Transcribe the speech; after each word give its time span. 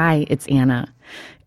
Hi, 0.00 0.26
it's 0.30 0.46
Anna. 0.46 0.94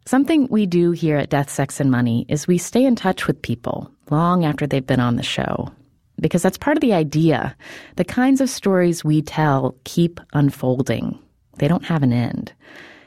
Something 0.05 0.45
we 0.49 0.65
do 0.65 0.91
here 0.91 1.15
at 1.15 1.29
Death, 1.29 1.49
Sex, 1.49 1.79
and 1.79 1.89
Money 1.89 2.25
is 2.27 2.47
we 2.47 2.57
stay 2.57 2.83
in 2.83 2.97
touch 2.97 3.25
with 3.25 3.41
people 3.41 3.89
long 4.09 4.43
after 4.43 4.67
they've 4.67 4.85
been 4.85 4.99
on 4.99 5.15
the 5.15 5.23
show 5.23 5.71
because 6.19 6.41
that's 6.41 6.57
part 6.57 6.75
of 6.75 6.81
the 6.81 6.91
idea. 6.91 7.55
The 7.95 8.03
kinds 8.03 8.41
of 8.41 8.49
stories 8.49 9.05
we 9.05 9.21
tell 9.21 9.77
keep 9.85 10.19
unfolding, 10.33 11.17
they 11.59 11.69
don't 11.69 11.85
have 11.85 12.03
an 12.03 12.11
end. 12.11 12.51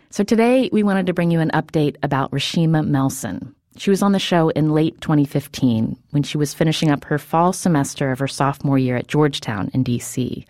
So 0.09 0.25
today, 0.25 0.71
we 0.73 0.83
wanted 0.83 1.05
to 1.09 1.13
bring 1.13 1.31
you 1.31 1.41
an 1.41 1.51
update 1.51 1.97
about 2.03 2.31
Rashema 2.31 2.83
Melson. 2.87 3.55
She 3.77 3.91
was 3.91 4.03
on 4.03 4.13
the 4.13 4.19
show 4.19 4.49
in 4.49 4.73
late 4.73 4.99
2015 5.03 5.95
when 6.13 6.23
she 6.23 6.39
was 6.39 6.55
finishing 6.55 6.91
up 6.91 7.05
her 7.05 7.19
fall 7.19 7.53
semester 7.53 8.11
of 8.11 8.19
her 8.19 8.29
sophomore 8.29 8.79
year 8.79 8.97
at 8.97 9.09
Georgetown 9.09 9.71
in 9.75 9.83
D.C. 9.83 10.47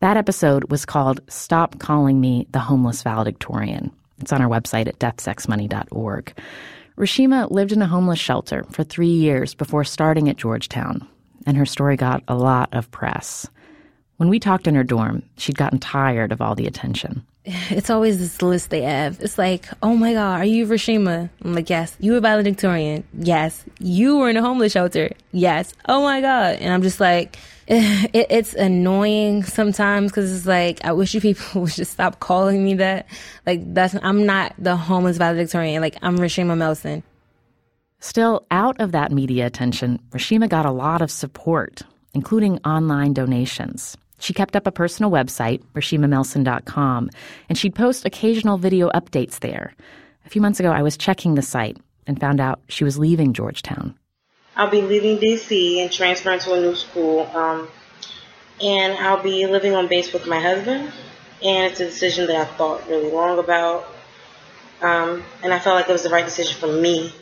That 0.00 0.16
episode 0.16 0.70
was 0.70 0.86
called 0.86 1.20
Stop 1.28 1.80
Calling 1.80 2.18
Me 2.18 2.46
the 2.52 2.60
Homeless 2.60 3.02
Valedictorian. 3.02 3.92
It's 4.22 4.32
on 4.32 4.40
our 4.40 4.48
website 4.48 4.86
at 4.86 4.98
deathsexmoney.org. 5.00 6.32
Rashema 6.96 7.50
lived 7.50 7.72
in 7.72 7.82
a 7.82 7.86
homeless 7.86 8.20
shelter 8.20 8.64
for 8.70 8.84
three 8.84 9.08
years 9.08 9.54
before 9.54 9.82
starting 9.82 10.28
at 10.28 10.36
Georgetown, 10.36 11.06
and 11.44 11.56
her 11.56 11.66
story 11.66 11.96
got 11.96 12.22
a 12.28 12.36
lot 12.36 12.68
of 12.72 12.90
press. 12.90 13.48
When 14.18 14.28
we 14.28 14.38
talked 14.38 14.68
in 14.68 14.76
her 14.76 14.84
dorm, 14.84 15.24
she'd 15.36 15.58
gotten 15.58 15.80
tired 15.80 16.30
of 16.30 16.40
all 16.40 16.54
the 16.54 16.66
attention. 16.66 17.26
It's 17.70 17.90
always 17.90 18.20
this 18.20 18.40
list 18.40 18.70
they 18.70 18.82
have. 18.82 19.20
It's 19.20 19.36
like, 19.36 19.66
oh 19.82 19.96
my 19.96 20.12
God, 20.12 20.40
are 20.40 20.44
you 20.44 20.64
Rashema? 20.64 21.28
I'm 21.44 21.54
like, 21.54 21.68
yes. 21.68 21.96
You 21.98 22.12
were 22.12 22.20
valedictorian? 22.20 23.02
Yes. 23.18 23.64
You 23.80 24.18
were 24.18 24.30
in 24.30 24.36
a 24.36 24.42
homeless 24.42 24.70
shelter? 24.70 25.10
Yes. 25.32 25.74
Oh 25.88 26.02
my 26.04 26.20
God. 26.20 26.58
And 26.60 26.72
I'm 26.72 26.82
just 26.82 27.00
like, 27.00 27.36
it, 28.12 28.26
it's 28.28 28.52
annoying 28.52 29.44
sometimes 29.44 30.10
because 30.10 30.36
it's 30.36 30.46
like, 30.46 30.84
I 30.84 30.92
wish 30.92 31.14
you 31.14 31.22
people 31.22 31.60
would 31.62 31.72
just 31.72 31.92
stop 31.92 32.20
calling 32.20 32.62
me 32.62 32.74
that. 32.74 33.06
Like, 33.46 33.72
that's, 33.72 33.96
I'm 34.02 34.26
not 34.26 34.52
the 34.58 34.76
homeless 34.76 35.16
valedictorian. 35.16 35.80
Like, 35.80 35.96
I'm 36.02 36.18
Rashema 36.18 36.54
Melson. 36.54 37.02
Still, 37.98 38.44
out 38.50 38.78
of 38.78 38.92
that 38.92 39.10
media 39.10 39.46
attention, 39.46 40.00
Rashema 40.10 40.50
got 40.50 40.66
a 40.66 40.70
lot 40.70 41.00
of 41.00 41.10
support, 41.10 41.80
including 42.12 42.58
online 42.58 43.14
donations. 43.14 43.96
She 44.18 44.34
kept 44.34 44.54
up 44.54 44.66
a 44.66 44.72
personal 44.72 45.10
website, 45.10 45.62
rashemamelson.com, 45.72 47.08
and 47.48 47.56
she'd 47.56 47.74
post 47.74 48.04
occasional 48.04 48.58
video 48.58 48.90
updates 48.90 49.40
there. 49.40 49.72
A 50.26 50.28
few 50.28 50.42
months 50.42 50.60
ago, 50.60 50.70
I 50.70 50.82
was 50.82 50.98
checking 50.98 51.36
the 51.36 51.42
site 51.42 51.78
and 52.06 52.20
found 52.20 52.38
out 52.38 52.60
she 52.68 52.84
was 52.84 52.98
leaving 52.98 53.32
Georgetown. 53.32 53.94
I'll 54.56 54.70
be 54.70 54.82
leaving 54.82 55.18
DC 55.18 55.78
and 55.78 55.90
transferring 55.90 56.40
to 56.40 56.54
a 56.54 56.60
new 56.60 56.74
school, 56.74 57.26
um, 57.34 57.68
and 58.62 58.98
I'll 58.98 59.22
be 59.22 59.46
living 59.46 59.74
on 59.74 59.88
base 59.88 60.12
with 60.12 60.26
my 60.26 60.40
husband. 60.40 60.92
And 61.42 61.72
it's 61.72 61.80
a 61.80 61.86
decision 61.86 62.26
that 62.28 62.36
I 62.36 62.44
thought 62.44 62.88
really 62.88 63.10
long 63.10 63.38
about, 63.38 63.88
um, 64.80 65.24
and 65.42 65.52
I 65.52 65.58
felt 65.58 65.76
like 65.76 65.88
it 65.88 65.92
was 65.92 66.04
the 66.04 66.10
right 66.10 66.24
decision 66.24 66.54
for 66.60 66.68
me 66.68 67.12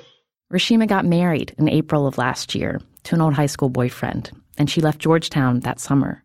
Rashema 0.52 0.88
got 0.88 1.04
married 1.04 1.54
in 1.58 1.68
April 1.68 2.08
of 2.08 2.18
last 2.18 2.56
year 2.56 2.80
to 3.04 3.14
an 3.14 3.20
old 3.20 3.34
high 3.34 3.46
school 3.46 3.68
boyfriend, 3.68 4.30
and 4.58 4.68
she 4.68 4.80
left 4.80 4.98
Georgetown 4.98 5.60
that 5.60 5.78
summer. 5.78 6.24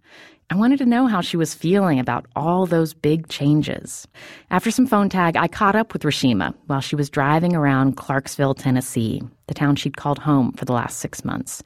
I 0.52 0.56
wanted 0.56 0.78
to 0.78 0.86
know 0.86 1.08
how 1.08 1.22
she 1.22 1.38
was 1.38 1.56
feeling 1.56 2.00
about 2.00 2.28
all 2.36 2.66
those 2.66 2.94
big 2.94 3.30
changes. 3.30 4.08
After 4.52 4.70
some 4.70 4.86
phone 4.86 5.10
tag, 5.10 5.36
I 5.36 5.48
caught 5.48 5.76
up 5.76 5.92
with 5.92 6.04
Rashema 6.04 6.54
while 6.68 6.82
she 6.82 6.96
was 6.96 7.10
driving 7.10 7.56
around 7.56 7.98
Clarksville, 7.98 8.54
Tennessee, 8.54 9.24
the 9.48 9.56
town 9.56 9.76
she'd 9.76 9.98
called 9.98 10.20
home 10.20 10.54
for 10.54 10.66
the 10.66 10.74
last 10.74 11.00
six 11.00 11.26
months. 11.26 11.64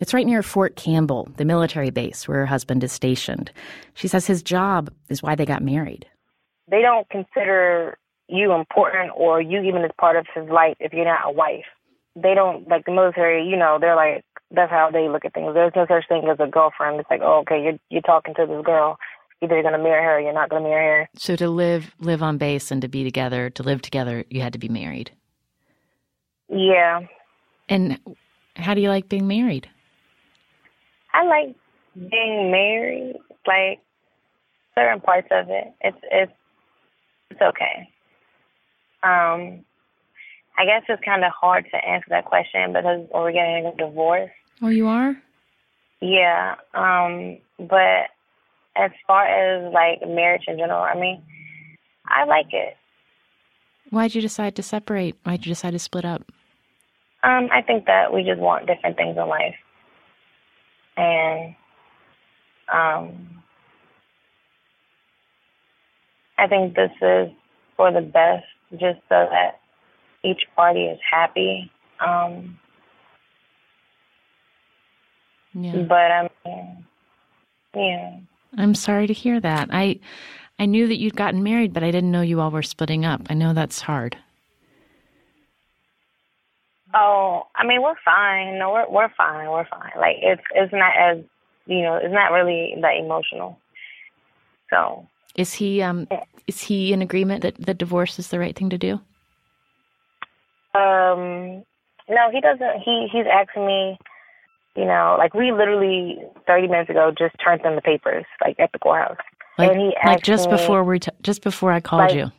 It's 0.00 0.14
right 0.14 0.26
near 0.26 0.42
Fort 0.42 0.74
Campbell, 0.74 1.28
the 1.36 1.44
military 1.44 1.90
base 1.90 2.26
where 2.26 2.38
her 2.38 2.46
husband 2.46 2.82
is 2.82 2.92
stationed. 2.92 3.52
She 3.92 4.08
says 4.08 4.26
his 4.26 4.42
job 4.42 4.90
is 5.10 5.22
why 5.22 5.34
they 5.34 5.44
got 5.44 5.62
married. 5.62 6.06
They 6.70 6.80
don't 6.80 7.08
consider 7.10 7.98
you 8.28 8.52
important 8.52 9.12
or 9.14 9.42
you 9.42 9.60
even 9.60 9.84
as 9.84 9.90
part 10.00 10.16
of 10.16 10.26
his 10.34 10.48
life 10.48 10.76
if 10.80 10.94
you're 10.94 11.04
not 11.04 11.20
a 11.26 11.30
wife 11.30 11.66
they 12.16 12.34
don't 12.34 12.68
like 12.68 12.84
the 12.84 12.92
military. 12.92 13.46
You 13.46 13.56
know, 13.56 13.78
they're 13.80 13.96
like 13.96 14.24
that's 14.54 14.70
how 14.70 14.90
they 14.92 15.08
look 15.08 15.24
at 15.24 15.34
things. 15.34 15.54
There's 15.54 15.72
no 15.74 15.86
such 15.86 16.08
thing 16.08 16.28
as 16.30 16.38
a 16.40 16.50
girlfriend. 16.50 17.00
It's 17.00 17.10
like, 17.10 17.20
oh, 17.22 17.40
okay, 17.40 17.62
you're 17.62 17.78
you're 17.90 18.02
talking 18.02 18.34
to 18.34 18.46
this 18.46 18.64
girl. 18.64 18.98
Either 19.42 19.54
you're 19.54 19.62
gonna 19.62 19.82
marry 19.82 20.02
her, 20.02 20.16
or 20.16 20.20
you're 20.20 20.32
not 20.32 20.48
gonna 20.48 20.64
marry 20.64 21.00
her. 21.02 21.08
So 21.16 21.36
to 21.36 21.48
live 21.48 21.94
live 22.00 22.22
on 22.22 22.38
base 22.38 22.70
and 22.70 22.80
to 22.82 22.88
be 22.88 23.04
together, 23.04 23.50
to 23.50 23.62
live 23.62 23.82
together, 23.82 24.24
you 24.30 24.40
had 24.40 24.52
to 24.52 24.58
be 24.58 24.68
married. 24.68 25.10
Yeah. 26.48 27.00
And 27.68 27.98
how 28.56 28.74
do 28.74 28.80
you 28.80 28.88
like 28.88 29.08
being 29.08 29.26
married? 29.26 29.68
I 31.12 31.24
like 31.24 31.56
being 31.94 32.50
married. 32.50 33.16
Like 33.46 33.80
certain 34.74 35.00
parts 35.00 35.28
of 35.30 35.48
it, 35.50 35.72
it's 35.80 35.98
it's 36.10 36.32
it's 37.30 37.40
okay. 37.40 37.88
Um, 39.02 39.64
I 40.56 40.64
guess 40.64 40.82
it's 40.88 41.02
kind 41.04 41.24
of 41.24 41.32
hard 41.32 41.66
to 41.70 41.76
answer 41.76 42.06
that 42.10 42.24
question 42.24 42.72
because 42.72 43.06
we're 43.12 43.32
getting 43.32 43.66
a 43.66 43.76
divorce. 43.76 44.30
Oh, 44.62 44.68
you 44.68 44.86
are? 44.86 45.16
Yeah. 46.00 46.56
Um, 46.74 47.38
but 47.58 48.10
as 48.76 48.90
far 49.06 49.26
as 49.26 49.72
like 49.72 50.00
marriage 50.06 50.44
in 50.48 50.58
general, 50.58 50.82
I 50.82 50.98
mean, 50.98 51.22
I 52.06 52.24
like 52.24 52.52
it. 52.52 52.76
Why'd 53.90 54.14
you 54.14 54.20
decide 54.22 54.56
to 54.56 54.62
separate? 54.62 55.16
Why'd 55.24 55.46
you 55.46 55.50
decide 55.50 55.72
to 55.72 55.78
split 55.78 56.04
up? 56.04 56.22
Um, 57.22 57.48
I 57.52 57.62
think 57.62 57.86
that 57.86 58.12
we 58.12 58.22
just 58.22 58.40
want 58.40 58.66
different 58.66 58.96
things 58.96 59.16
in 59.16 59.28
life. 59.28 59.54
And 60.96 61.54
um, 62.72 63.42
I 66.38 66.46
think 66.46 66.74
this 66.74 66.90
is 67.00 67.28
for 67.76 67.92
the 67.92 68.00
best, 68.00 68.44
just 68.72 69.00
so 69.08 69.26
that 69.30 69.60
each 70.22 70.42
party 70.54 70.84
is 70.86 70.98
happy. 71.10 71.70
Um, 72.04 72.58
yeah. 75.54 75.76
But 75.76 76.10
I 76.10 76.30
mean, 76.44 76.84
yeah. 77.74 78.16
I'm 78.56 78.74
sorry 78.74 79.06
to 79.06 79.12
hear 79.12 79.40
that. 79.40 79.68
I 79.72 80.00
I 80.58 80.66
knew 80.66 80.86
that 80.88 80.98
you'd 80.98 81.16
gotten 81.16 81.42
married, 81.42 81.72
but 81.72 81.82
I 81.82 81.90
didn't 81.90 82.12
know 82.12 82.20
you 82.20 82.40
all 82.40 82.50
were 82.50 82.62
splitting 82.62 83.04
up. 83.04 83.22
I 83.30 83.34
know 83.34 83.52
that's 83.52 83.80
hard. 83.80 84.16
Oh, 86.94 87.48
I 87.56 87.66
mean, 87.66 87.82
we're 87.82 87.96
fine. 88.04 88.58
No, 88.58 88.72
we're 88.72 88.88
we're 88.88 89.12
fine. 89.16 89.50
We're 89.50 89.66
fine. 89.66 89.92
Like 89.96 90.16
it's 90.20 90.42
it's 90.54 90.72
not 90.72 90.92
as 90.96 91.24
you 91.66 91.82
know, 91.82 91.96
it's 91.96 92.12
not 92.12 92.30
really 92.32 92.74
that 92.80 92.96
emotional. 92.96 93.58
So 94.70 95.06
is 95.34 95.54
he 95.54 95.82
um 95.82 96.06
is 96.46 96.60
he 96.60 96.92
in 96.92 97.02
agreement 97.02 97.42
that 97.42 97.56
the 97.56 97.74
divorce 97.74 98.18
is 98.18 98.28
the 98.28 98.38
right 98.38 98.54
thing 98.54 98.70
to 98.70 98.78
do? 98.78 99.00
Um, 100.74 101.64
no, 102.08 102.30
he 102.32 102.40
doesn't. 102.40 102.80
He 102.84 103.08
he's 103.10 103.26
asking 103.32 103.66
me, 103.66 103.98
you 104.76 104.84
know, 104.84 105.16
like 105.18 105.34
we 105.34 105.52
literally 105.52 106.18
thirty 106.46 106.66
minutes 106.66 106.90
ago 106.90 107.12
just 107.16 107.36
turned 107.44 107.64
in 107.64 107.76
the 107.76 107.82
papers, 107.82 108.24
like 108.40 108.58
at 108.58 108.72
the 108.72 108.78
courthouse, 108.78 109.16
like, 109.58 109.70
and 109.70 109.80
he 109.80 109.92
like 110.04 110.22
just 110.22 110.50
me, 110.50 110.56
before 110.56 110.82
we 110.82 110.98
t- 110.98 111.12
just 111.22 111.42
before 111.42 111.70
I 111.70 111.80
called 111.80 112.10
like, 112.10 112.14
you, 112.14 112.30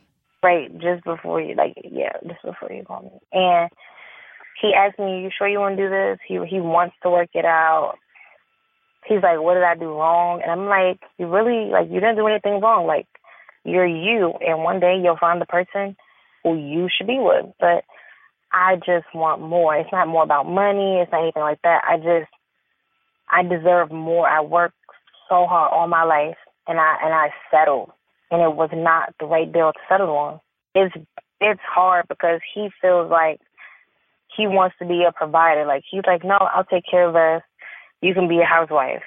right? 0.42 0.70
Just 0.78 1.04
before 1.04 1.40
you, 1.40 1.54
like 1.54 1.74
yeah, 1.84 2.12
just 2.26 2.42
before 2.42 2.70
you 2.72 2.84
called 2.84 3.04
me, 3.04 3.20
and 3.32 3.70
he 4.60 4.74
asked 4.74 4.98
me, 4.98 5.22
"You 5.22 5.30
sure 5.36 5.48
you 5.48 5.60
want 5.60 5.76
to 5.76 5.82
do 5.82 5.88
this?" 5.88 6.18
He 6.26 6.38
he 6.46 6.60
wants 6.60 6.94
to 7.02 7.10
work 7.10 7.30
it 7.34 7.44
out. 7.44 7.94
He's 9.06 9.22
like, 9.22 9.40
"What 9.40 9.54
did 9.54 9.62
I 9.62 9.74
do 9.74 9.90
wrong?" 9.94 10.42
And 10.42 10.50
I'm 10.50 10.66
like, 10.66 11.00
"You 11.18 11.28
really 11.28 11.70
like 11.70 11.88
you 11.88 12.00
didn't 12.00 12.16
do 12.16 12.26
anything 12.26 12.60
wrong. 12.60 12.86
Like 12.86 13.06
you're 13.64 13.86
you, 13.86 14.34
and 14.46 14.62
one 14.62 14.80
day 14.80 15.00
you'll 15.02 15.16
find 15.16 15.40
the 15.40 15.46
person 15.46 15.96
who 16.42 16.56
you 16.56 16.88
should 16.94 17.06
be 17.06 17.18
with." 17.18 17.46
But 17.58 17.84
I 18.56 18.76
just 18.76 19.06
want 19.14 19.42
more. 19.42 19.76
It's 19.76 19.92
not 19.92 20.08
more 20.08 20.22
about 20.22 20.48
money. 20.48 21.00
It's 21.00 21.12
not 21.12 21.22
anything 21.22 21.42
like 21.42 21.60
that. 21.62 21.82
I 21.86 21.98
just 21.98 22.32
I 23.28 23.42
deserve 23.42 23.92
more. 23.92 24.26
I 24.26 24.40
worked 24.40 24.76
so 25.28 25.46
hard 25.46 25.72
all 25.72 25.86
my 25.88 26.04
life, 26.04 26.38
and 26.66 26.80
I 26.80 26.96
and 27.04 27.12
I 27.12 27.28
settled, 27.50 27.90
and 28.30 28.40
it 28.40 28.56
was 28.56 28.70
not 28.72 29.12
the 29.20 29.26
right 29.26 29.52
deal 29.52 29.72
to 29.72 29.78
settle 29.90 30.08
on. 30.16 30.40
It's 30.74 30.94
it's 31.38 31.60
hard 31.68 32.06
because 32.08 32.40
he 32.54 32.70
feels 32.80 33.10
like 33.10 33.40
he 34.34 34.46
wants 34.46 34.76
to 34.78 34.86
be 34.86 35.04
a 35.06 35.12
provider. 35.12 35.66
Like 35.66 35.82
he's 35.90 36.04
like, 36.06 36.24
no, 36.24 36.38
I'll 36.40 36.64
take 36.64 36.84
care 36.90 37.06
of 37.06 37.14
us. 37.14 37.42
You 38.00 38.14
can 38.14 38.26
be 38.26 38.40
a 38.40 38.46
housewife. 38.46 39.02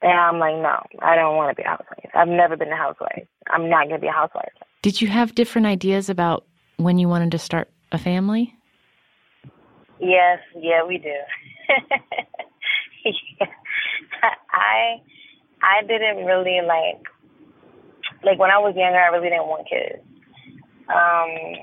And 0.00 0.12
I'm 0.12 0.38
like, 0.38 0.56
no, 0.56 0.82
I 1.00 1.16
don't 1.16 1.36
want 1.36 1.56
to 1.56 1.60
be 1.60 1.64
a 1.64 1.70
housewife. 1.70 2.10
I've 2.14 2.28
never 2.28 2.56
been 2.56 2.72
a 2.72 2.76
housewife. 2.76 3.26
I'm 3.50 3.68
not 3.68 3.88
going 3.88 4.00
to 4.00 4.00
be 4.00 4.08
a 4.08 4.12
housewife. 4.12 4.50
Did 4.82 5.00
you 5.00 5.08
have 5.08 5.34
different 5.34 5.66
ideas 5.66 6.08
about 6.08 6.44
when 6.76 6.98
you 6.98 7.08
wanted 7.08 7.30
to 7.32 7.38
start 7.38 7.70
a 7.92 7.98
family? 7.98 8.54
Yes, 10.02 10.40
yeah, 10.58 10.82
we 10.84 10.98
do. 10.98 11.14
I 14.52 14.98
I 15.62 15.82
didn't 15.86 16.24
really 16.26 16.58
like 16.66 17.06
like 18.24 18.38
when 18.38 18.50
I 18.50 18.58
was 18.58 18.74
younger 18.76 18.98
I 18.98 19.14
really 19.14 19.30
didn't 19.30 19.46
want 19.46 19.68
kids. 19.70 20.02
Um 20.90 21.62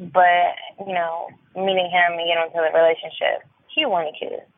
but, 0.00 0.56
you 0.86 0.94
know, 0.94 1.28
meeting 1.54 1.90
him 1.92 2.16
and 2.16 2.24
getting 2.24 2.40
into 2.48 2.56
the 2.56 2.72
relationship, 2.72 3.44
he 3.68 3.84
wanted 3.84 4.16
kids. 4.16 4.48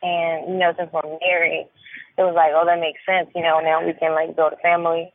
And, 0.00 0.54
you 0.54 0.58
know, 0.58 0.72
since 0.78 0.88
we're 0.92 1.04
married, 1.20 1.68
it 2.16 2.22
was 2.24 2.32
like, 2.34 2.52
oh, 2.56 2.64
that 2.64 2.80
makes 2.80 3.04
sense. 3.04 3.28
You 3.36 3.42
know, 3.42 3.60
now 3.60 3.84
we 3.84 3.92
can 3.92 4.14
like 4.16 4.34
build 4.34 4.54
a 4.54 4.62
family. 4.64 5.12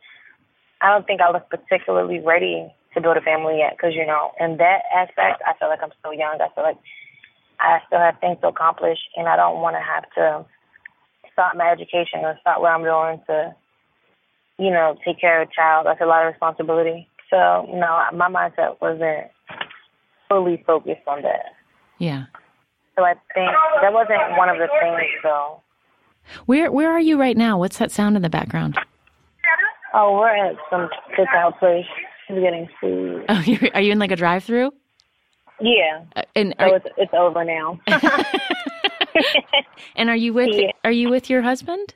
I 0.81 0.93
don't 0.93 1.07
think 1.07 1.21
I 1.21 1.31
was 1.31 1.41
particularly 1.49 2.19
ready 2.21 2.69
to 2.93 3.01
build 3.01 3.17
a 3.17 3.21
family 3.25 3.57
yet, 3.57 3.73
because 3.75 3.95
you 3.97 4.05
know, 4.05 4.31
in 4.39 4.57
that 4.57 4.85
aspect, 4.93 5.41
I 5.41 5.57
feel 5.57 5.69
like 5.69 5.81
I'm 5.81 5.95
still 5.99 6.13
young. 6.13 6.37
I 6.37 6.53
feel 6.53 6.63
like 6.63 6.77
I 7.59 7.79
still 7.87 7.99
have 7.99 8.19
things 8.19 8.37
to 8.41 8.47
accomplish, 8.47 8.99
and 9.15 9.27
I 9.27 9.35
don't 9.35 9.61
want 9.61 9.75
to 9.75 9.81
have 9.81 10.03
to 10.15 10.45
stop 11.33 11.55
my 11.55 11.69
education 11.69 12.21
or 12.23 12.37
stop 12.41 12.61
what 12.61 12.71
I'm 12.71 12.83
doing 12.83 13.21
to, 13.27 13.55
you 14.57 14.71
know, 14.71 14.95
take 15.05 15.19
care 15.19 15.41
of 15.41 15.49
a 15.49 15.51
child. 15.53 15.85
That's 15.85 16.01
a 16.01 16.05
lot 16.05 16.25
of 16.25 16.31
responsibility. 16.31 17.07
So, 17.29 17.67
no, 17.73 18.01
my 18.13 18.29
mindset 18.29 18.79
wasn't 18.81 19.31
fully 20.29 20.63
focused 20.65 21.07
on 21.07 21.21
that. 21.23 21.53
Yeah. 21.97 22.25
So 22.95 23.03
I 23.03 23.13
think 23.33 23.51
that 23.81 23.93
wasn't 23.93 24.37
one 24.37 24.49
of 24.49 24.57
the 24.57 24.67
things, 24.81 25.01
though. 25.23 25.61
Where 26.45 26.71
Where 26.71 26.91
are 26.91 26.99
you 26.99 27.19
right 27.19 27.37
now? 27.37 27.57
What's 27.57 27.77
that 27.77 27.91
sound 27.91 28.15
in 28.15 28.21
the 28.21 28.29
background? 28.29 28.77
Oh, 29.93 30.19
we're 30.19 30.29
at 30.29 30.55
some 30.69 30.89
cookout 31.17 31.57
place. 31.59 31.85
We're 32.29 32.41
getting 32.41 32.67
food. 32.81 33.25
Oh, 33.29 33.43
are 33.73 33.81
you 33.81 33.91
in 33.91 33.99
like 33.99 34.11
a 34.11 34.15
drive-through? 34.15 34.71
Yeah. 35.59 36.03
Uh, 36.15 36.21
and 36.35 36.55
so 36.59 36.75
it's 36.75 36.85
it's 36.97 37.13
over 37.13 37.43
now. 37.43 37.79
and 39.95 40.09
are 40.09 40.15
you 40.15 40.33
with 40.33 40.49
Yeah. 40.51 40.71
Are 40.83 40.91
you 40.91 41.09
with 41.09 41.29
your 41.29 41.41
husband? 41.41 41.93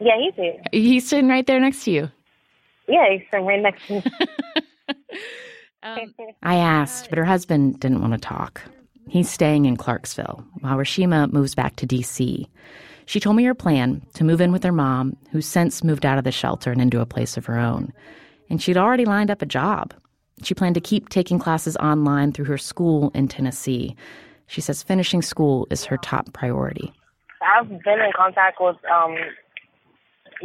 yeah, 0.00 0.16
he's 0.18 0.34
here. 0.34 0.62
He's 0.72 1.08
sitting 1.08 1.28
right 1.28 1.46
there 1.46 1.60
next 1.60 1.84
to 1.84 1.90
you. 1.90 2.10
Yeah, 2.86 3.10
he's 3.10 3.22
sitting 3.30 3.46
right 3.46 3.60
next 3.60 3.86
to 3.88 3.94
me. 3.94 4.02
Um, 5.80 6.12
I 6.42 6.56
asked, 6.56 7.08
but 7.08 7.18
her 7.18 7.24
husband 7.24 7.78
didn't 7.78 8.00
want 8.00 8.12
to 8.12 8.18
talk. 8.18 8.62
He's 9.08 9.30
staying 9.30 9.64
in 9.64 9.76
Clarksville 9.76 10.44
while 10.58 10.76
Rashema 10.76 11.32
moves 11.32 11.54
back 11.54 11.76
to 11.76 11.86
D.C. 11.86 12.48
She 13.06 13.20
told 13.20 13.36
me 13.36 13.44
her 13.44 13.54
plan 13.54 14.02
to 14.14 14.24
move 14.24 14.40
in 14.40 14.50
with 14.50 14.64
her 14.64 14.72
mom, 14.72 15.16
who's 15.30 15.46
since 15.46 15.84
moved 15.84 16.04
out 16.04 16.18
of 16.18 16.24
the 16.24 16.32
shelter 16.32 16.72
and 16.72 16.82
into 16.82 17.00
a 17.00 17.06
place 17.06 17.36
of 17.36 17.46
her 17.46 17.58
own. 17.58 17.92
And 18.50 18.60
she'd 18.60 18.76
already 18.76 19.04
lined 19.04 19.30
up 19.30 19.40
a 19.40 19.46
job. 19.46 19.94
She 20.42 20.54
planned 20.54 20.74
to 20.74 20.80
keep 20.80 21.08
taking 21.08 21.38
classes 21.38 21.76
online 21.76 22.32
through 22.32 22.46
her 22.46 22.58
school 22.58 23.10
in 23.14 23.28
Tennessee. 23.28 23.96
She 24.46 24.60
says 24.60 24.82
finishing 24.82 25.22
school 25.22 25.66
is 25.70 25.84
her 25.84 25.98
top 25.98 26.32
priority. 26.32 26.92
I've 27.42 27.68
been 27.68 28.00
in 28.00 28.12
contact 28.16 28.58
with 28.60 28.76
um 28.90 29.16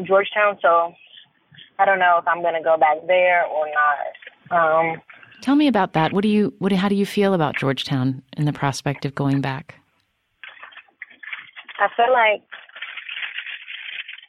Georgetown, 0.04 0.58
so 0.62 0.94
I 1.80 1.86
don't 1.86 2.00
know 2.00 2.18
if 2.20 2.28
I'm 2.28 2.42
gonna 2.42 2.64
go 2.64 2.78
back 2.78 2.98
there 3.08 3.46
or 3.46 3.68
not. 4.50 4.58
Um, 4.58 5.02
Tell 5.42 5.56
me 5.56 5.68
about 5.68 5.94
that. 5.94 6.14
What 6.14 6.22
do 6.22 6.30
you 6.30 6.54
what 6.60 6.72
how 6.72 6.88
do 6.88 6.96
you 6.96 7.06
feel 7.06 7.34
about 7.34 7.58
Georgetown 7.58 8.22
and 8.38 8.48
the 8.48 8.54
prospect 8.54 9.06
of 9.06 9.14
going 9.16 9.42
back? 9.42 9.76
I 11.80 11.88
feel 11.98 12.12
like, 12.14 12.44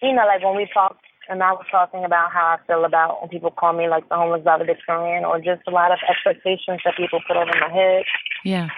you 0.02 0.12
know, 0.12 0.26
like 0.26 0.43
when 0.43 0.56
we 0.56 0.69
talked, 0.72 1.03
and 1.29 1.43
I 1.43 1.53
was 1.53 1.67
talking 1.71 2.05
about 2.05 2.32
how 2.32 2.56
I 2.56 2.67
feel 2.67 2.85
about 2.85 3.21
when 3.21 3.31
people 3.31 3.50
call 3.50 3.73
me 3.73 3.88
like 3.88 4.09
the 4.09 4.17
homeless 4.17 4.43
valedictorian, 4.44 5.25
or 5.25 5.38
just 5.38 5.62
a 5.67 5.71
lot 5.71 5.93
of 5.93 5.99
expectations 6.09 6.81
that 6.85 6.97
people 6.97 7.21
put 7.26 7.37
over 7.37 7.53
my 7.61 7.73
head. 7.73 8.05
Yeah. 8.44 8.69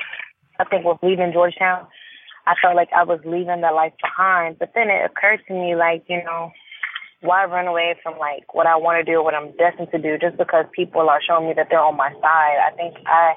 I 0.58 0.64
think 0.64 0.84
with 0.84 0.98
leaving 1.02 1.32
Georgetown, 1.32 1.86
I 2.46 2.54
felt 2.62 2.76
like 2.76 2.88
I 2.96 3.02
was 3.02 3.20
leaving 3.24 3.60
that 3.60 3.74
life 3.74 3.92
behind. 4.00 4.58
But 4.58 4.72
then 4.74 4.88
it 4.88 5.04
occurred 5.04 5.40
to 5.48 5.54
me, 5.54 5.74
like, 5.76 6.04
you 6.08 6.22
know, 6.24 6.52
why 7.20 7.44
run 7.44 7.66
away 7.66 7.96
from 8.02 8.18
like 8.18 8.54
what 8.54 8.66
I 8.66 8.76
want 8.76 9.04
to 9.04 9.10
do, 9.10 9.22
what 9.22 9.34
I'm 9.34 9.50
destined 9.56 9.90
to 9.92 9.98
do, 9.98 10.16
just 10.18 10.36
because 10.36 10.64
people 10.72 11.08
are 11.08 11.20
showing 11.26 11.48
me 11.48 11.54
that 11.54 11.68
they're 11.70 11.80
on 11.80 11.96
my 11.96 12.12
side. 12.12 12.58
I 12.62 12.70
think 12.76 12.94
I, 13.06 13.34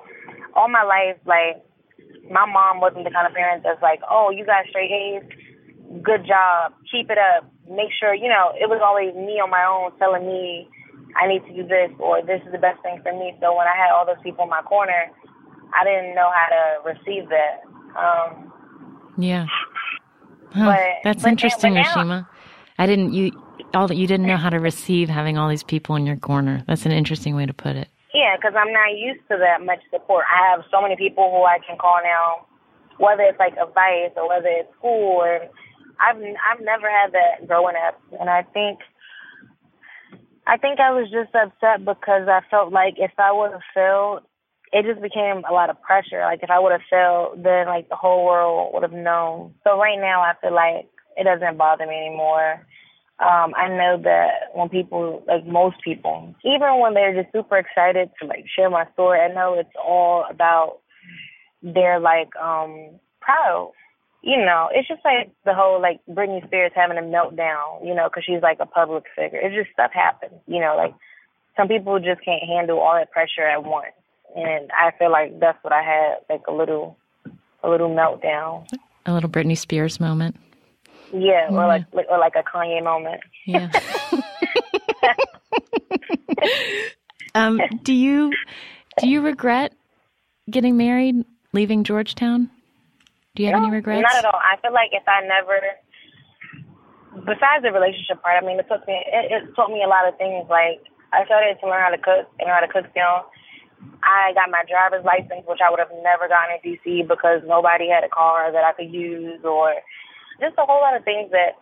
all 0.56 0.70
my 0.70 0.84
life, 0.84 1.18
like, 1.26 1.64
my 2.30 2.46
mom 2.46 2.80
wasn't 2.80 3.06
the 3.06 3.12
kind 3.12 3.26
of 3.26 3.34
parent 3.34 3.64
that's 3.64 3.82
like, 3.82 4.02
oh, 4.10 4.30
you 4.30 4.46
got 4.46 4.68
straight 4.70 4.92
A's, 4.92 5.24
good 6.04 6.26
job, 6.28 6.74
keep 6.92 7.10
it 7.10 7.18
up, 7.18 7.50
make 7.70 7.90
sure, 8.00 8.14
you 8.14 8.28
know, 8.28 8.52
it 8.60 8.70
was 8.70 8.82
always 8.84 9.14
me 9.16 9.40
on 9.40 9.50
my 9.50 9.64
own 9.64 9.98
telling 10.00 10.26
me 10.26 10.68
I 11.16 11.28
need 11.28 11.46
to 11.46 11.54
do 11.54 11.68
this 11.68 11.92
or 12.00 12.22
this 12.22 12.42
is 12.46 12.52
the 12.52 12.58
best 12.58 12.82
thing 12.82 13.00
for 13.04 13.14
me. 13.14 13.36
So 13.40 13.56
when 13.56 13.68
I 13.68 13.76
had 13.76 13.92
all 13.92 14.06
those 14.06 14.22
people 14.24 14.44
in 14.44 14.50
my 14.50 14.62
corner, 14.62 15.10
I 15.74 15.84
didn't 15.84 16.16
know 16.16 16.30
how 16.34 16.48
to 16.50 16.94
receive 16.94 17.30
that. 17.30 17.62
Um, 17.98 18.54
Yeah. 19.18 19.46
Huh, 20.54 20.66
But- 20.66 21.04
that's 21.04 21.24
but 21.24 21.30
interesting, 21.30 21.74
now- 21.76 21.84
Rashema. 21.84 22.28
I 22.78 22.86
didn't 22.86 23.14
you 23.14 23.32
all 23.74 23.88
that 23.88 23.98
you 23.98 24.08
didn't 24.08 24.26
know 24.26 24.38
how 24.38 24.50
to 24.50 24.60
receive 24.60 25.10
having 25.10 25.38
all 25.38 25.50
these 25.50 25.64
people 25.64 25.96
in 25.96 26.06
your 26.08 26.16
corner. 26.16 26.64
That's 26.66 26.86
an 26.86 26.92
interesting 26.92 27.36
way 27.36 27.46
to 27.46 27.54
put 27.54 27.76
it. 27.76 27.88
Yeah, 28.14 28.36
because 28.36 28.56
I'm 28.56 28.72
not 28.74 28.98
used 28.98 29.22
to 29.30 29.38
that 29.38 29.64
much 29.64 29.82
support. 29.92 30.26
I 30.34 30.50
have 30.50 30.64
so 30.72 30.82
many 30.82 30.96
people 30.96 31.30
who 31.30 31.44
I 31.44 31.60
can 31.60 31.78
call 31.78 32.00
now, 32.04 32.46
whether 32.98 33.22
it's 33.24 33.38
like 33.38 33.54
advice 33.58 34.12
or 34.16 34.28
whether 34.28 34.48
it's 34.48 34.74
school. 34.76 35.22
And 35.24 35.50
I've 36.00 36.18
I've 36.18 36.64
never 36.64 36.90
had 36.90 37.12
that 37.14 37.48
growing 37.48 37.76
up, 37.76 38.02
and 38.20 38.30
I 38.30 38.44
think 38.44 38.80
I 40.48 40.58
think 40.58 40.80
I 40.80 40.92
was 40.92 41.12
just 41.12 41.36
upset 41.36 41.86
because 41.86 42.28
I 42.28 42.42
felt 42.50 42.72
like 42.72 42.96
if 42.98 43.12
I 43.18 43.32
would 43.32 43.52
have 43.52 43.62
failed, 43.74 44.22
it 44.72 44.86
just 44.86 45.02
became 45.02 45.44
a 45.50 45.54
lot 45.54 45.70
of 45.70 45.82
pressure. 45.82 46.22
Like 46.22 46.42
if 46.42 46.50
I 46.50 46.60
would 46.60 46.72
have 46.72 46.90
failed, 46.90 47.44
then 47.44 47.68
like 47.68 47.90
the 47.90 47.96
whole 47.96 48.26
world 48.26 48.72
would 48.74 48.84
have 48.84 48.94
known. 48.94 49.54
So 49.64 49.78
right 49.78 50.00
now, 50.00 50.22
I 50.22 50.34
feel 50.42 50.54
like 50.54 50.88
it 51.18 51.26
doesn't 51.26 51.58
bother 51.58 51.86
me 51.86 51.96
anymore. 52.08 52.66
Um, 53.20 53.54
I 53.58 53.68
know 53.68 54.00
that 54.04 54.56
when 54.56 54.70
people, 54.70 55.24
like 55.28 55.46
most 55.46 55.76
people, 55.84 56.34
even 56.46 56.80
when 56.80 56.94
they're 56.94 57.22
just 57.22 57.34
super 57.34 57.58
excited 57.58 58.10
to 58.22 58.28
like 58.28 58.46
share 58.56 58.70
my 58.70 58.86
story, 58.94 59.20
I 59.20 59.34
know 59.34 59.56
it's 59.60 59.70
all 59.84 60.26
about 60.30 60.80
their 61.62 62.00
like 62.00 62.34
um 62.38 63.00
proud. 63.20 63.74
You 64.22 64.38
know, 64.38 64.68
it's 64.72 64.88
just 64.88 65.02
like 65.06 65.32
the 65.46 65.54
whole 65.54 65.82
like 65.82 66.02
Britney 66.10 66.46
Spears 66.46 66.72
having 66.76 66.98
a 66.98 67.02
meltdown, 67.02 67.86
you 67.86 67.96
know, 67.96 68.10
because 68.10 68.24
she's 68.26 68.42
like 68.42 68.58
a 68.60 68.66
public 68.66 69.06
figure. 69.16 69.40
It's 69.40 69.56
just 69.56 69.72
stuff 69.72 69.92
happens, 69.94 70.42
you 70.46 70.60
know, 70.60 70.76
like 70.76 70.94
some 71.56 71.68
people 71.68 72.00
just 72.00 72.24
can't 72.24 72.44
handle 72.44 72.80
all 72.80 72.96
that 72.96 73.12
pressure 73.12 73.48
at 73.48 73.64
once, 73.64 73.94
and 74.36 74.70
I 74.72 74.92
feel 74.98 75.12
like 75.12 75.40
that's 75.40 75.62
what 75.64 75.74
I 75.74 75.82
had, 75.82 76.18
like 76.30 76.48
a 76.48 76.54
little, 76.54 76.98
a 77.64 77.70
little 77.70 77.90
meltdown. 77.90 78.68
A 79.06 79.14
little 79.14 79.30
Britney 79.30 79.58
Spears 79.58 80.00
moment. 80.00 80.36
Yeah, 81.14 81.48
or 81.50 81.68
like 81.68 81.86
or 81.94 82.20
like 82.20 82.36
a 82.36 82.44
Kanye 82.44 82.84
moment. 82.84 83.22
Yeah. 83.46 83.72
um, 87.36 87.60
do 87.84 87.94
you 87.94 88.32
do 89.00 89.08
you 89.08 89.22
regret 89.22 89.74
getting 90.50 90.78
married, 90.78 91.26
leaving 91.54 91.84
Georgetown? 91.84 92.50
Do 93.40 93.48
you 93.48 93.56
have 93.56 93.64
any 93.64 93.72
regrets? 93.72 94.04
Not 94.04 94.20
at 94.20 94.28
all. 94.28 94.36
I 94.36 94.60
feel 94.60 94.76
like 94.76 94.92
if 94.92 95.08
I 95.08 95.24
never, 95.24 95.64
besides 97.24 97.64
the 97.64 97.72
relationship 97.72 98.20
part, 98.20 98.36
I 98.36 98.44
mean, 98.44 98.60
it 98.60 98.68
took 98.68 98.84
me 98.84 99.00
it, 99.00 99.32
it 99.32 99.56
taught 99.56 99.72
me 99.72 99.80
a 99.80 99.88
lot 99.88 100.04
of 100.04 100.20
things. 100.20 100.44
Like 100.52 100.84
I 101.16 101.24
started 101.24 101.56
to 101.56 101.66
learn 101.72 101.80
how 101.80 101.96
to 101.96 102.04
cook 102.04 102.28
and 102.44 102.52
how 102.52 102.60
to 102.60 102.68
cook 102.68 102.92
film. 102.92 103.24
I 104.04 104.36
got 104.36 104.52
my 104.52 104.68
driver's 104.68 105.08
license, 105.08 105.48
which 105.48 105.64
I 105.64 105.72
would 105.72 105.80
have 105.80 105.88
never 106.04 106.28
gotten 106.28 106.60
in 106.60 106.68
DC 106.68 107.08
because 107.08 107.40
nobody 107.48 107.88
had 107.88 108.04
a 108.04 108.12
car 108.12 108.52
that 108.52 108.68
I 108.68 108.76
could 108.76 108.92
use, 108.92 109.40
or 109.48 109.72
just 110.44 110.60
a 110.60 110.68
whole 110.68 110.84
lot 110.84 111.00
of 111.00 111.08
things 111.08 111.32
that 111.32 111.56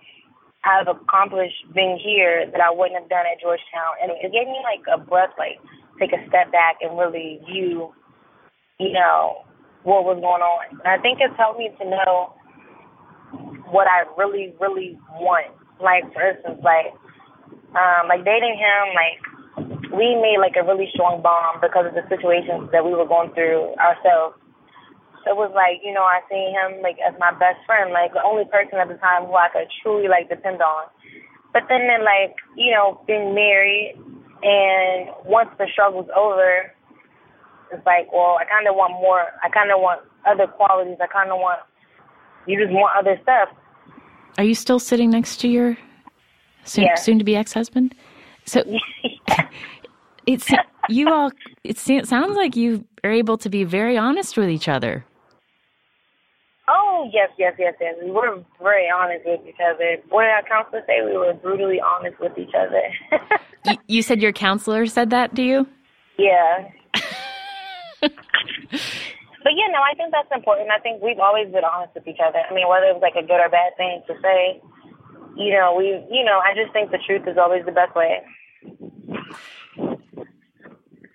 I've 0.66 0.90
accomplished 0.90 1.62
being 1.78 2.02
here 2.02 2.50
that 2.50 2.58
I 2.58 2.74
wouldn't 2.74 2.98
have 2.98 3.06
done 3.14 3.30
at 3.30 3.38
Georgetown. 3.38 4.02
And 4.02 4.18
it 4.18 4.34
gave 4.34 4.50
me 4.50 4.58
like 4.66 4.82
a 4.90 4.98
breath, 4.98 5.38
like 5.38 5.62
take 6.02 6.10
a 6.10 6.26
step 6.26 6.50
back 6.50 6.82
and 6.82 6.98
really 6.98 7.38
view, 7.46 7.94
you 8.82 8.98
know, 8.98 9.46
what 9.88 10.04
was 10.04 10.20
going 10.20 10.44
on. 10.44 10.84
And 10.84 10.92
I 10.92 11.00
think 11.00 11.24
it's 11.24 11.32
helped 11.40 11.64
me 11.64 11.72
to 11.80 11.86
know 11.88 12.36
what 13.72 13.88
I 13.88 14.04
really, 14.20 14.52
really 14.60 15.00
want. 15.16 15.56
Like 15.80 16.04
for 16.12 16.20
instance, 16.20 16.60
like 16.60 16.92
um, 17.72 18.12
like 18.12 18.28
dating 18.28 18.60
him, 18.60 18.84
like 18.92 19.16
we 19.96 20.20
made 20.20 20.44
like 20.44 20.60
a 20.60 20.68
really 20.68 20.92
strong 20.92 21.24
bond 21.24 21.64
because 21.64 21.88
of 21.88 21.96
the 21.96 22.04
situations 22.12 22.68
that 22.76 22.84
we 22.84 22.92
were 22.92 23.08
going 23.08 23.32
through 23.32 23.72
ourselves. 23.80 24.36
it 25.24 25.40
was 25.40 25.56
like, 25.56 25.80
you 25.80 25.96
know, 25.96 26.04
I 26.04 26.20
seen 26.28 26.52
him 26.52 26.84
like 26.84 27.00
as 27.00 27.16
my 27.16 27.32
best 27.32 27.64
friend, 27.64 27.96
like 27.96 28.12
the 28.12 28.24
only 28.28 28.44
person 28.52 28.84
at 28.84 28.92
the 28.92 29.00
time 29.00 29.24
who 29.24 29.40
I 29.40 29.48
could 29.56 29.72
truly 29.80 30.12
like 30.12 30.28
depend 30.28 30.60
on. 30.60 30.92
But 31.56 31.72
then, 31.72 31.88
then 31.88 32.04
like, 32.04 32.36
you 32.60 32.76
know, 32.76 33.00
being 33.08 33.32
married 33.32 33.96
and 34.44 35.16
once 35.24 35.50
the 35.58 35.72
struggle's 35.72 36.12
over, 36.12 36.76
it's 37.72 37.86
like, 37.86 38.12
well, 38.12 38.38
I 38.40 38.46
kind 38.46 38.68
of 38.68 38.76
want 38.76 38.94
more. 38.94 39.24
I 39.44 39.50
kind 39.50 39.72
of 39.72 39.80
want 39.80 40.02
other 40.26 40.48
qualities. 40.48 40.98
I 41.02 41.08
kind 41.08 41.30
of 41.32 41.38
want, 41.38 41.60
you 42.46 42.60
just 42.60 42.72
want 42.74 42.96
other 42.98 43.20
stuff. 43.24 43.50
Are 44.38 44.44
you 44.44 44.56
still 44.56 44.80
sitting 44.80 45.10
next 45.10 45.38
to 45.42 45.48
your 45.48 45.78
soon, 46.64 46.86
Yeah. 46.86 46.96
soon 46.96 47.18
to 47.20 47.24
be 47.26 47.36
ex 47.36 47.54
husband? 47.54 47.96
So 48.46 48.64
it's 50.28 50.48
you 50.90 51.10
all. 51.12 51.32
It 51.64 51.78
sounds 51.78 52.36
like 52.38 52.56
you 52.56 52.86
are 53.04 53.12
able 53.12 53.38
to 53.40 53.50
be 53.50 53.64
very 53.64 53.98
honest 53.98 54.38
with 54.38 54.50
each 54.50 54.68
other. 54.68 55.04
Oh 56.70 57.10
yes, 57.14 57.30
yes, 57.38 57.54
yes, 57.58 57.74
yes. 57.80 57.96
We 58.04 58.12
were 58.12 58.44
very 58.62 58.88
honest 58.90 59.26
with 59.26 59.40
each 59.48 59.56
other. 59.66 59.98
What 60.10 60.24
did 60.24 60.32
our 60.32 60.44
counselor 60.44 60.84
say? 60.86 61.02
We 61.06 61.18
were 61.18 61.34
brutally 61.34 61.80
honest 61.80 62.20
with 62.20 62.38
each 62.38 62.54
other. 62.58 62.82
You, 63.66 63.76
you 63.88 64.02
said 64.02 64.22
your 64.22 64.32
counselor 64.32 64.86
said 64.86 65.10
that 65.10 65.36
to 65.36 65.42
you. 65.44 65.68
yeah. 66.18 66.70
but 68.02 69.54
yeah, 69.56 69.68
no, 69.72 69.80
I 69.82 69.94
think 69.96 70.12
that's 70.12 70.32
important. 70.34 70.70
I 70.72 70.80
think 70.80 71.02
we've 71.02 71.20
always 71.20 71.48
been 71.52 71.64
honest 71.64 71.96
with 71.96 72.08
each 72.08 72.20
other. 72.24 72.40
I 72.50 72.54
mean, 72.54 72.68
whether 72.68 72.86
it 72.88 72.94
was 72.94 73.02
like 73.02 73.16
a 73.16 73.26
good 73.26 73.40
or 73.40 73.50
bad 73.50 73.76
thing 73.78 74.02
to 74.08 74.14
say, 74.22 74.62
you 75.36 75.54
know, 75.54 75.76
we, 75.78 75.86
you 76.12 76.24
know, 76.24 76.40
I 76.40 76.54
just 76.56 76.74
think 76.74 76.92
the 76.92 77.00
truth 77.06 77.28
is 77.28 77.38
always 77.38 77.66
the 77.66 77.72
best 77.72 77.96
way. 77.96 78.22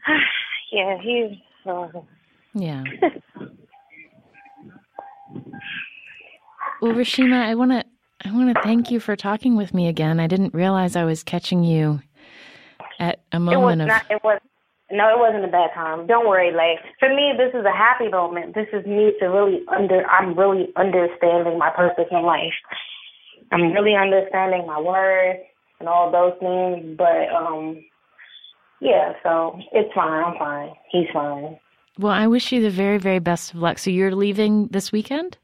yeah, 0.73 0.99
he's. 1.01 1.39
Uh, 1.67 1.89
Yeah. 2.55 2.83
well, 6.81 6.93
Rashema, 6.93 7.41
I 7.43 7.55
want 7.55 7.71
to 7.73 7.85
I 8.25 8.33
want 8.33 8.55
to 8.55 8.63
thank 8.63 8.91
you 8.91 9.01
for 9.01 9.17
talking 9.17 9.57
with 9.57 9.75
me 9.75 9.89
again. 9.89 10.21
I 10.21 10.27
didn't 10.27 10.55
realize 10.55 10.95
I 10.95 11.05
was 11.05 11.23
catching 11.23 11.65
you 11.65 12.01
at 12.99 13.21
a 13.33 13.37
it 13.37 13.41
was 13.41 13.55
moment 13.55 13.83
of 13.83 13.89
not. 13.89 14.05
It 14.11 14.23
was. 14.23 14.41
No, 14.93 15.09
it 15.09 15.19
wasn't 15.19 15.45
a 15.47 15.49
bad 15.49 15.71
time. 15.75 16.07
Don't 16.07 16.29
worry. 16.29 16.53
Like 16.53 16.85
for 17.01 17.09
me, 17.09 17.33
this 17.37 17.59
is 17.59 17.65
a 17.65 17.75
happy 17.75 18.09
moment. 18.09 18.55
This 18.55 18.69
is 18.75 18.85
me 18.85 19.13
to 19.21 19.27
really 19.27 19.63
under. 19.69 20.07
I'm 20.07 20.39
really 20.39 20.69
understanding 20.77 21.59
my 21.59 21.71
purpose 21.71 22.05
in 22.11 22.23
life. 22.23 22.53
I'm 23.51 23.73
really 23.73 23.95
understanding 23.97 24.67
my 24.67 24.79
worth 24.79 25.41
and 25.81 25.89
all 25.89 26.13
those 26.13 26.39
things. 26.41 26.97
But 26.99 27.33
um, 27.35 27.83
yeah. 28.81 29.15
So 29.23 29.59
it's 29.73 29.93
fine. 29.95 30.25
I'm 30.25 30.39
fine. 30.39 30.71
He's 30.91 31.09
fine. 31.13 31.59
Well, 31.99 32.13
I 32.13 32.27
wish 32.27 32.53
you 32.53 32.61
the 32.61 32.71
very, 32.71 32.99
very 32.99 33.19
best 33.19 33.55
of 33.55 33.61
luck. 33.61 33.79
So 33.79 33.91
you're 33.91 34.15
leaving 34.15 34.69
this 34.69 34.93
weekend? 34.93 35.39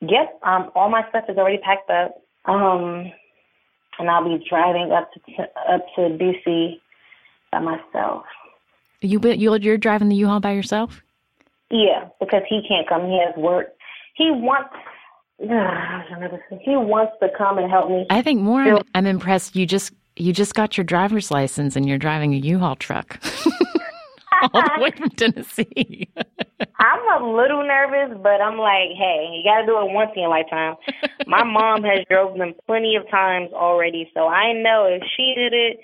Yep. 0.00 0.40
Um, 0.42 0.70
all 0.74 0.90
my 0.90 1.02
stuff 1.08 1.24
is 1.28 1.38
already 1.38 1.58
packed 1.58 1.90
up. 1.90 2.20
Um, 2.46 3.12
and 3.98 4.10
I'll 4.10 4.24
be 4.24 4.44
driving 4.48 4.90
up 4.92 5.10
to 5.12 5.42
up 5.72 5.86
to 5.94 6.00
DC 6.18 6.80
by 7.54 7.60
myself. 7.60 8.24
You 9.00 9.20
you're, 9.22 9.56
you're 9.56 9.78
driving 9.78 10.08
the 10.08 10.16
U-Haul 10.16 10.40
by 10.40 10.52
yourself? 10.52 11.02
Yeah, 11.70 12.08
because 12.20 12.42
he 12.48 12.62
can't 12.66 12.88
come. 12.88 13.06
He 13.06 13.20
has 13.24 13.36
work. 13.36 13.74
He 14.14 14.30
wants. 14.30 14.74
He 16.64 16.76
wants 16.76 17.12
to 17.20 17.28
come 17.36 17.58
and 17.58 17.70
help 17.70 17.90
me. 17.90 18.06
I 18.08 18.22
think 18.22 18.40
more. 18.40 18.62
I'm, 18.62 18.82
I'm 18.94 19.06
impressed. 19.06 19.56
You 19.56 19.66
just 19.66 19.92
you 20.16 20.32
just 20.32 20.54
got 20.54 20.76
your 20.76 20.84
driver's 20.84 21.30
license 21.30 21.74
and 21.74 21.88
you're 21.88 21.98
driving 21.98 22.32
a 22.34 22.36
U-Haul 22.36 22.76
truck 22.76 23.18
all 24.52 24.62
the 24.62 24.80
way 24.80 24.90
from 24.92 25.10
Tennessee. 25.10 26.08
I'm 26.78 27.22
a 27.22 27.34
little 27.36 27.66
nervous, 27.66 28.16
but 28.22 28.40
I'm 28.40 28.58
like, 28.58 28.94
hey, 28.96 29.26
you 29.32 29.42
got 29.44 29.62
to 29.62 29.66
do 29.66 29.72
it 29.80 29.92
once 29.92 30.12
in 30.14 30.22
your 30.22 30.30
lifetime. 30.30 30.76
My 31.26 31.42
mom 31.42 31.82
has 31.82 32.06
drove 32.08 32.38
them 32.38 32.54
plenty 32.66 32.94
of 32.94 33.10
times 33.10 33.50
already, 33.52 34.08
so 34.14 34.28
I 34.28 34.52
know 34.52 34.86
if 34.86 35.02
she 35.16 35.34
did 35.36 35.52
it, 35.52 35.80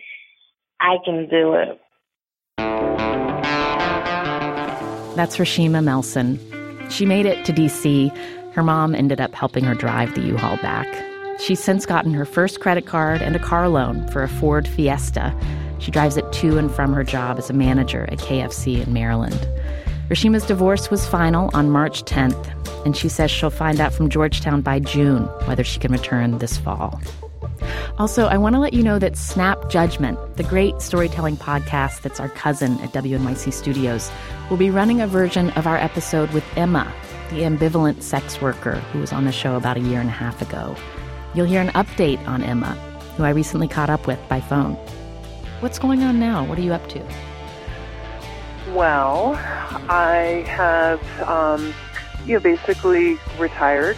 I 0.80 0.96
can 1.04 1.28
do 1.28 1.54
it. 1.54 1.80
That's 5.16 5.36
Rashema 5.36 5.84
Melson. 5.84 6.38
She 6.88 7.04
made 7.04 7.26
it 7.26 7.44
to 7.44 7.52
DC. 7.52 8.10
Her 8.52 8.62
mom 8.62 8.94
ended 8.94 9.20
up 9.20 9.34
helping 9.34 9.64
her 9.64 9.74
drive 9.74 10.14
the 10.14 10.22
U-Haul 10.22 10.56
back. 10.58 10.88
She's 11.38 11.62
since 11.62 11.86
gotten 11.86 12.14
her 12.14 12.24
first 12.24 12.60
credit 12.60 12.86
card 12.86 13.22
and 13.22 13.36
a 13.36 13.38
car 13.38 13.68
loan 13.68 14.06
for 14.08 14.22
a 14.22 14.28
Ford 14.28 14.66
Fiesta. 14.66 15.34
She 15.78 15.90
drives 15.90 16.16
it 16.16 16.30
to 16.34 16.58
and 16.58 16.70
from 16.70 16.92
her 16.92 17.04
job 17.04 17.38
as 17.38 17.50
a 17.50 17.54
manager 17.54 18.04
at 18.10 18.18
KFC 18.18 18.86
in 18.86 18.92
Maryland. 18.92 19.48
Rashema's 20.08 20.44
divorce 20.44 20.90
was 20.90 21.06
final 21.06 21.50
on 21.54 21.70
March 21.70 22.02
10th, 22.04 22.84
and 22.84 22.96
she 22.96 23.08
says 23.08 23.30
she'll 23.30 23.50
find 23.50 23.80
out 23.80 23.92
from 23.92 24.10
Georgetown 24.10 24.60
by 24.60 24.80
June 24.80 25.24
whether 25.44 25.64
she 25.64 25.78
can 25.78 25.92
return 25.92 26.38
this 26.38 26.56
fall. 26.56 27.00
Also, 27.98 28.26
I 28.26 28.38
want 28.38 28.54
to 28.54 28.60
let 28.60 28.72
you 28.72 28.82
know 28.82 28.98
that 28.98 29.16
Snap 29.16 29.68
Judgment, 29.68 30.36
the 30.36 30.42
great 30.42 30.80
storytelling 30.80 31.36
podcast 31.36 32.02
that's 32.02 32.20
our 32.20 32.28
cousin 32.30 32.80
at 32.80 32.92
WNYC 32.92 33.52
Studios, 33.52 34.10
will 34.48 34.56
be 34.56 34.70
running 34.70 35.00
a 35.00 35.06
version 35.06 35.50
of 35.50 35.66
our 35.66 35.76
episode 35.76 36.30
with 36.30 36.44
Emma, 36.56 36.92
the 37.30 37.40
ambivalent 37.40 38.02
sex 38.02 38.40
worker 38.40 38.76
who 38.92 39.00
was 39.00 39.12
on 39.12 39.24
the 39.24 39.32
show 39.32 39.56
about 39.56 39.76
a 39.76 39.80
year 39.80 40.00
and 40.00 40.08
a 40.08 40.12
half 40.12 40.40
ago. 40.40 40.74
You'll 41.34 41.46
hear 41.46 41.60
an 41.60 41.68
update 41.68 42.26
on 42.26 42.42
Emma, 42.42 42.72
who 43.16 43.24
I 43.24 43.30
recently 43.30 43.68
caught 43.68 43.90
up 43.90 44.06
with 44.06 44.18
by 44.28 44.40
phone. 44.40 44.74
What's 45.60 45.78
going 45.78 46.02
on 46.02 46.18
now? 46.18 46.44
What 46.44 46.58
are 46.58 46.62
you 46.62 46.72
up 46.72 46.88
to? 46.88 47.06
Well, 48.72 49.34
I 49.88 50.44
have, 50.48 51.20
um, 51.28 51.74
you 52.24 52.34
know, 52.34 52.40
basically 52.40 53.18
retired. 53.38 53.96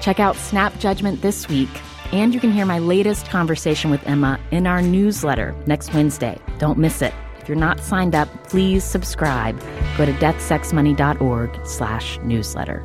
Check 0.00 0.20
out 0.20 0.36
Snap 0.36 0.78
Judgment 0.78 1.22
this 1.22 1.48
week, 1.48 1.68
and 2.12 2.34
you 2.34 2.40
can 2.40 2.52
hear 2.52 2.66
my 2.66 2.78
latest 2.78 3.28
conversation 3.28 3.90
with 3.90 4.06
Emma 4.06 4.38
in 4.50 4.66
our 4.66 4.82
newsletter 4.82 5.54
next 5.66 5.94
Wednesday. 5.94 6.38
Don't 6.58 6.78
miss 6.78 7.02
it. 7.02 7.14
If 7.40 7.48
you're 7.48 7.56
not 7.56 7.80
signed 7.80 8.14
up, 8.14 8.28
please 8.48 8.84
subscribe. 8.84 9.58
Go 9.96 10.06
to 10.06 10.12
deathsexmoney.org 10.12 11.66
slash 11.66 12.18
newsletter. 12.18 12.84